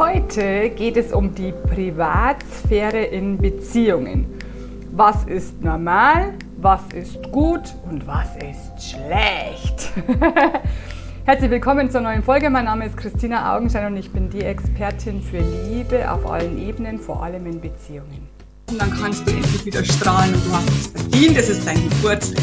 Heute 0.00 0.70
geht 0.70 0.96
es 0.96 1.12
um 1.12 1.34
die 1.34 1.52
Privatsphäre 1.52 3.02
in 3.02 3.36
Beziehungen. 3.36 4.28
Was 4.92 5.24
ist 5.24 5.62
normal, 5.62 6.32
was 6.56 6.80
ist 6.94 7.22
gut 7.30 7.74
und 7.86 8.06
was 8.06 8.28
ist 8.36 8.92
schlecht? 8.92 9.92
Herzlich 11.26 11.50
willkommen 11.50 11.90
zur 11.90 12.00
neuen 12.00 12.22
Folge. 12.22 12.48
Mein 12.48 12.64
Name 12.64 12.86
ist 12.86 12.96
Christina 12.96 13.54
Augenstein 13.54 13.92
und 13.92 13.98
ich 13.98 14.10
bin 14.10 14.30
die 14.30 14.40
Expertin 14.40 15.20
für 15.20 15.40
Liebe 15.68 16.10
auf 16.10 16.26
allen 16.30 16.58
Ebenen, 16.66 16.98
vor 16.98 17.22
allem 17.22 17.44
in 17.44 17.60
Beziehungen. 17.60 18.26
Und 18.70 18.80
dann 18.80 18.98
kannst 18.98 19.28
du 19.28 19.32
endlich 19.32 19.66
wieder 19.66 19.84
strahlen 19.84 20.32
und 20.34 20.46
du 20.46 20.52
hast 20.52 20.70
es 20.70 20.86
verdient. 20.86 21.36
Es 21.36 21.50
ist 21.50 21.66
dein 21.66 21.90
Geburtstag. 21.90 22.42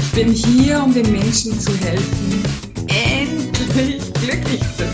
Ich 0.00 0.12
bin 0.12 0.32
hier, 0.32 0.84
um 0.84 0.92
den 0.92 1.10
Menschen 1.10 1.58
zu 1.58 1.72
helfen, 1.82 2.44
endlich 2.88 4.12
glücklich 4.12 4.60
zu 4.76 4.93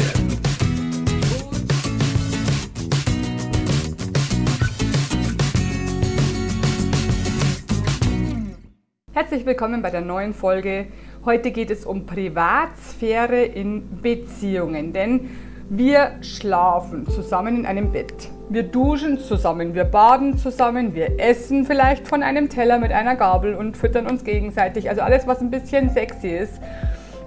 Herzlich 9.21 9.45
willkommen 9.45 9.83
bei 9.83 9.91
der 9.91 10.01
neuen 10.01 10.33
Folge. 10.33 10.87
Heute 11.27 11.51
geht 11.51 11.71
es 11.71 11.85
um 11.85 12.07
Privatsphäre 12.07 13.43
in 13.43 14.01
Beziehungen, 14.01 14.95
denn 14.95 15.29
wir 15.69 16.13
schlafen 16.23 17.07
zusammen 17.07 17.59
in 17.59 17.67
einem 17.67 17.93
Bett. 17.93 18.31
Wir 18.49 18.63
duschen 18.63 19.19
zusammen, 19.19 19.75
wir 19.75 19.85
baden 19.85 20.39
zusammen, 20.39 20.95
wir 20.95 21.21
essen 21.21 21.67
vielleicht 21.67 22.09
von 22.09 22.23
einem 22.23 22.49
Teller 22.49 22.79
mit 22.79 22.93
einer 22.93 23.15
Gabel 23.15 23.57
und 23.57 23.77
füttern 23.77 24.07
uns 24.07 24.25
gegenseitig. 24.25 24.89
Also 24.89 25.03
alles, 25.03 25.27
was 25.27 25.43
ein 25.43 25.51
bisschen 25.51 25.91
sexy 25.91 26.29
ist. 26.29 26.59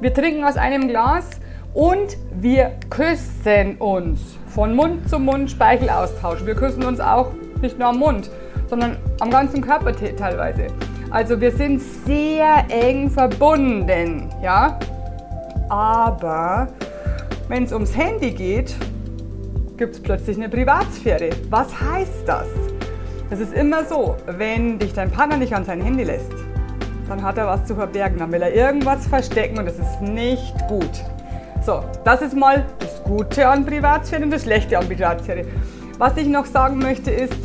Wir 0.02 0.16
trinken 0.16 0.44
aus 0.46 0.58
einem 0.58 0.88
Glas 0.88 1.30
und 1.76 2.18
wir 2.32 2.72
küssen 2.90 3.76
uns. 3.78 4.36
Von 4.48 4.76
Mund 4.76 5.08
zu 5.08 5.20
Mund 5.20 5.52
Speichelaustausch. 5.52 6.44
Wir 6.44 6.56
küssen 6.56 6.86
uns 6.86 7.00
auch 7.00 7.34
nicht 7.62 7.78
nur 7.78 7.90
am 7.90 8.00
Mund, 8.00 8.32
sondern 8.68 8.98
am 9.20 9.30
ganzen 9.30 9.62
Körper 9.62 9.96
teilweise. 9.96 10.70
Also 11.14 11.40
wir 11.40 11.52
sind 11.52 11.80
sehr 11.80 12.66
eng 12.70 13.08
verbunden, 13.08 14.32
ja. 14.42 14.80
Aber 15.70 16.68
wenn 17.48 17.66
es 17.66 17.72
ums 17.72 17.96
Handy 17.96 18.32
geht, 18.32 18.76
gibt 19.78 19.94
es 19.94 20.02
plötzlich 20.02 20.38
eine 20.38 20.50
Privatsphäre. 20.50 21.30
Was 21.52 21.68
heißt 21.80 22.24
das? 22.26 22.48
Das 23.30 23.40
ist 23.40 23.54
immer 23.54 23.86
so, 23.86 24.16
wenn 24.26 24.80
dich 24.80 24.94
dein 24.94 25.12
Partner 25.12 25.38
nicht 25.38 25.54
an 25.54 25.64
sein 25.66 25.82
Handy 25.82 26.04
lässt, 26.04 26.34
dann 27.08 27.22
hat 27.22 27.38
er 27.38 27.46
was 27.46 27.64
zu 27.66 27.76
verbergen, 27.76 28.18
dann 28.18 28.32
will 28.32 28.42
er 28.42 28.52
irgendwas 28.52 29.06
verstecken 29.06 29.60
und 29.60 29.68
das 29.68 29.78
ist 29.78 30.02
nicht 30.02 30.56
gut. 30.68 31.04
So, 31.64 31.84
das 32.04 32.24
ist 32.24 32.36
mal 32.36 32.66
das 32.80 33.04
Gute 33.04 33.48
an 33.48 33.68
Privatsphäre 33.68 34.24
und 34.24 34.32
das 34.32 34.42
Schlechte 34.42 34.80
an 34.80 34.88
Privatsphäre. 34.88 35.46
Was 36.00 36.18
ich 36.18 36.26
noch 36.28 36.48
sagen 36.48 36.80
möchte 36.80 37.12
ist, 37.12 37.36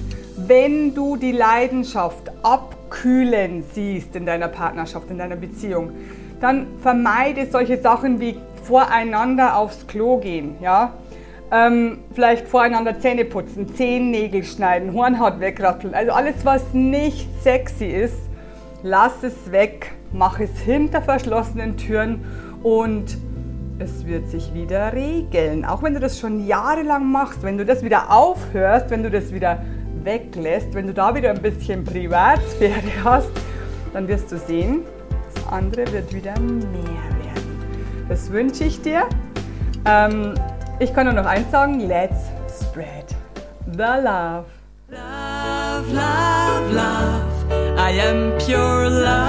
wenn 0.49 0.95
du 0.95 1.17
die 1.17 1.33
Leidenschaft 1.33 2.31
abkühlen 2.43 3.63
siehst 3.73 4.17
in 4.17 4.25
deiner 4.25 4.49
Partnerschaft, 4.49 5.11
in 5.11 5.19
deiner 5.19 5.37
Beziehung, 5.37 5.93
dann 6.41 6.67
vermeide 6.81 7.47
solche 7.47 7.79
Sachen 7.79 8.19
wie 8.21 8.39
voreinander 8.65 9.57
aufs 9.57 9.87
Klo 9.87 10.19
gehen, 10.19 10.57
ja. 10.61 10.95
Ähm, 11.51 12.01
vielleicht 12.13 12.47
voreinander 12.47 13.01
Zähne 13.01 13.25
putzen, 13.25 13.75
Zehennägel 13.75 14.45
schneiden, 14.45 14.93
Hornhaut 14.93 15.41
wegratteln. 15.41 15.95
Also 15.95 16.13
alles, 16.13 16.45
was 16.45 16.63
nicht 16.75 17.27
sexy 17.43 17.87
ist, 17.87 18.19
lass 18.83 19.23
es 19.23 19.51
weg, 19.51 19.93
mach 20.13 20.41
es 20.41 20.59
hinter 20.59 21.01
verschlossenen 21.01 21.79
Türen 21.79 22.25
und 22.63 23.17
es 23.79 24.07
wird 24.07 24.29
sich 24.29 24.53
wieder 24.53 24.93
regeln. 24.93 25.65
Auch 25.65 25.83
wenn 25.83 25.95
du 25.95 26.01
das 26.01 26.19
schon 26.19 26.47
jahrelang 26.47 27.11
machst, 27.11 27.43
wenn 27.43 27.57
du 27.57 27.65
das 27.65 27.83
wieder 27.83 28.13
aufhörst, 28.13 28.91
wenn 28.91 29.03
du 29.03 29.11
das 29.11 29.33
wieder 29.33 29.63
weglässt, 30.09 30.73
wenn 30.73 30.87
du 30.87 30.95
da 30.95 31.15
wieder 31.15 31.29
ein 31.31 31.43
bisschen 31.43 31.85
Privatsphäre 31.85 33.05
hast, 33.05 33.31
dann 33.93 34.09
wirst 34.09 34.33
du 34.33 34.39
sehen, 34.39 34.85
das 35.35 35.47
andere 35.53 35.93
wird 35.93 36.15
wieder 36.15 36.39
mehr 36.41 37.11
werden. 37.25 38.07
Das 38.09 38.33
wünsche 38.33 38.65
ich 38.65 38.81
dir. 38.81 39.07
Ähm, 39.85 40.33
ich 40.79 40.95
kann 40.95 41.05
nur 41.05 41.15
noch 41.15 41.27
eins 41.27 41.51
sagen, 41.51 41.81
let's 41.81 42.31
spread 42.59 43.15
the 43.73 44.01
love. 44.03 44.47
Love, 44.89 45.93
love, 45.93 46.73
love. 46.73 47.77
I 47.77 48.01
am 48.01 48.33
pure 48.39 48.89
love, 48.89 49.03
love. 49.03 49.28